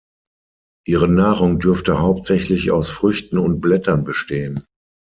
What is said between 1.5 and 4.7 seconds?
dürfte hauptsächlich aus Früchten und Blättern bestehen.